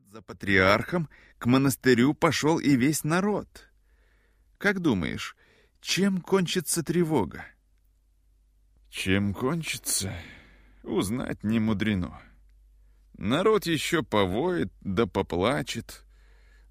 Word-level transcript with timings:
Вслед 0.00 0.12
за 0.12 0.22
патриархом 0.22 1.08
к 1.38 1.46
монастырю 1.46 2.14
пошел 2.14 2.58
и 2.58 2.76
весь 2.76 3.04
народ. 3.04 3.68
Как 4.56 4.80
думаешь, 4.80 5.36
чем 5.80 6.20
кончится 6.20 6.82
тревога? 6.82 7.44
Чем 8.88 9.34
кончится, 9.34 10.12
узнать 10.82 11.44
не 11.44 11.58
мудрено. 11.60 12.20
Народ 13.18 13.66
еще 13.66 14.02
повоет 14.02 14.72
да 14.80 15.06
поплачет. 15.06 16.04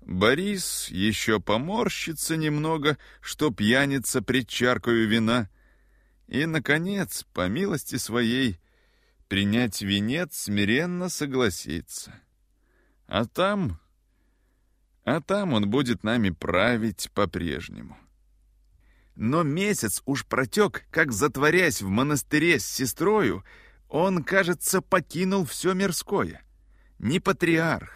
Борис 0.02 0.88
еще 0.89 1.39
поморщится 1.39 2.36
немного, 2.36 2.98
что 3.21 3.52
пьяница 3.52 4.21
пред 4.21 4.48
чаркою 4.48 5.07
вина. 5.07 5.50
И, 6.27 6.46
наконец, 6.46 7.25
по 7.34 7.48
милости 7.48 7.98
своей, 7.98 8.59
принять 9.27 9.82
венец 9.82 10.36
смиренно 10.36 11.09
согласится. 11.09 12.20
А 13.10 13.26
там... 13.26 13.80
А 15.04 15.20
там 15.20 15.54
он 15.54 15.68
будет 15.68 16.04
нами 16.04 16.29
править 16.29 17.10
по-прежнему. 17.15 17.97
Но 19.15 19.42
месяц 19.42 20.04
уж 20.06 20.28
протек, 20.28 20.86
как 20.92 21.11
затворясь 21.11 21.82
в 21.82 21.89
монастыре 21.89 22.60
с 22.60 22.68
сестрою, 22.68 23.43
он, 23.87 24.24
кажется, 24.24 24.82
покинул 24.82 25.46
все 25.46 25.74
мирское. 25.74 26.43
Ни 27.00 27.18
патриарх, 27.18 27.92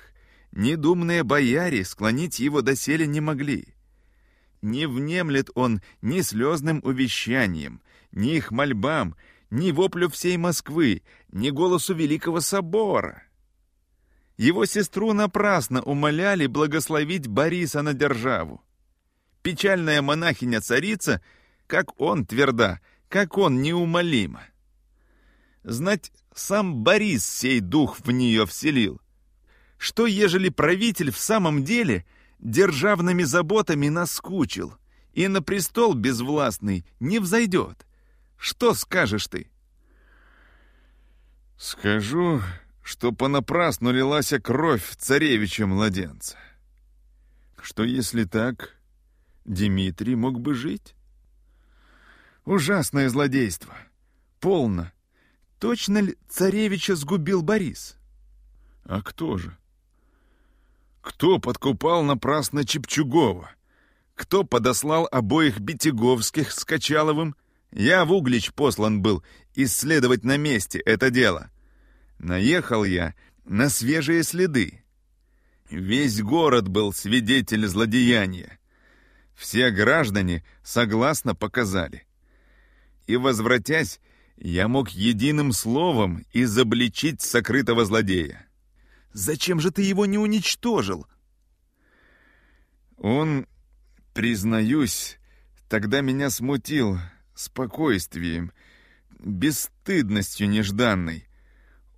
ни 0.52 0.74
думные 0.74 1.24
бояре 1.24 1.86
склонить 1.86 2.40
его 2.40 2.64
доселе 2.64 3.06
не 3.06 3.22
могли. 3.22 3.68
Не 4.64 4.88
внемлет 4.88 5.52
он 5.54 5.82
ни 6.02 6.22
слезным 6.22 6.82
увещанием, 6.84 7.84
ни 8.12 8.38
их 8.38 8.50
мольбам, 8.50 9.16
ни 9.52 9.70
воплю 9.70 10.10
всей 10.10 10.38
Москвы, 10.38 11.04
ни 11.32 11.52
голосу 11.52 11.94
Великого 11.94 12.40
Собора. 12.40 13.24
Его 14.38 14.66
сестру 14.66 15.14
напрасно 15.14 15.82
умоляли 15.82 16.48
благословить 16.48 17.28
Бориса 17.28 17.82
на 17.82 17.94
державу. 17.94 18.64
Печальная 19.42 20.02
монахиня-царица, 20.02 21.22
как 21.68 22.00
он 22.00 22.26
тверда, 22.26 22.80
как 23.10 23.38
он 23.38 23.62
неумолима. 23.62 24.44
Знать, 25.64 26.12
сам 26.34 26.84
Борис 26.84 27.26
сей 27.26 27.60
дух 27.60 28.00
в 28.00 28.12
нее 28.12 28.46
вселил. 28.46 29.00
Что, 29.78 30.08
ежели 30.08 30.50
правитель 30.50 31.12
в 31.12 31.18
самом 31.18 31.64
деле 31.64 32.06
державными 32.40 33.24
заботами 33.24 33.90
наскучил 33.90 34.76
и 35.14 35.28
на 35.28 35.42
престол 35.42 35.94
безвластный 35.94 36.86
не 37.00 37.20
взойдет? 37.20 37.86
Что 38.38 38.74
скажешь 38.74 39.28
ты? 39.28 39.50
Скажу, 41.58 42.42
что 42.84 43.14
понапрасну 43.14 43.92
лилась 43.92 44.34
кровь 44.44 44.96
царевича-младенца. 44.98 46.38
Что 47.62 47.84
если 47.84 48.26
так, 48.26 48.76
Дмитрий 49.46 50.16
мог 50.16 50.40
бы 50.40 50.54
жить? 50.54 50.94
Ужасное 52.44 53.08
злодейство. 53.08 53.74
Полно. 54.42 54.92
Точно 55.60 56.00
ли 56.00 56.18
царевича 56.28 56.98
сгубил 56.98 57.42
Борис? 57.42 57.96
А 58.84 59.02
кто 59.02 59.38
же? 59.38 59.58
Кто 61.00 61.40
подкупал 61.40 62.04
напрасно 62.04 62.66
Чепчугова? 62.66 63.50
Кто 64.14 64.44
подослал 64.44 65.08
обоих 65.10 65.60
Битяговских 65.60 66.52
с 66.52 66.66
Качаловым? 66.66 67.36
Я 67.72 68.04
в 68.04 68.12
Углич 68.12 68.52
послан 68.52 69.02
был 69.02 69.24
исследовать 69.56 70.26
на 70.26 70.36
месте 70.36 70.80
это 70.80 71.10
дело. 71.10 71.50
Наехал 72.24 72.86
я 72.86 73.16
на 73.44 73.68
свежие 73.68 74.24
следы. 74.24 74.82
Весь 75.70 76.22
город 76.22 76.70
был 76.70 76.94
свидетель 76.94 77.68
злодеяния. 77.68 78.60
Все 79.36 79.72
граждане 79.72 80.42
согласно 80.64 81.36
показали. 81.36 82.08
И, 83.08 83.18
возвратясь, 83.18 84.00
я 84.38 84.70
мог 84.70 84.92
единым 84.92 85.52
словом 85.52 86.26
изобличить 86.32 87.22
сокрытого 87.22 87.84
злодея. 87.84 88.48
Зачем 89.12 89.60
же 89.60 89.72
ты 89.72 89.82
его 89.82 90.06
не 90.06 90.18
уничтожил? 90.18 91.06
Он, 92.96 93.48
признаюсь, 94.14 95.18
тогда 95.68 96.00
меня 96.00 96.30
смутил 96.30 97.00
спокойствием, 97.36 98.54
бесстыдностью 99.20 100.48
нежданной. 100.48 101.28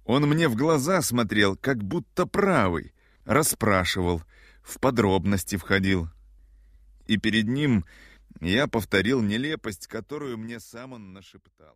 Он 0.05 0.23
мне 0.23 0.47
в 0.47 0.55
глаза 0.55 1.01
смотрел, 1.01 1.57
как 1.57 1.83
будто 1.83 2.27
правый, 2.27 2.93
расспрашивал, 3.25 4.21
в 4.61 4.79
подробности 4.79 5.55
входил. 5.57 6.09
И 7.07 7.17
перед 7.17 7.47
ним 7.47 7.85
я 8.39 8.67
повторил 8.67 9.21
нелепость, 9.21 9.87
которую 9.87 10.37
мне 10.37 10.59
сам 10.59 10.93
он 10.93 11.13
нашептал. 11.13 11.75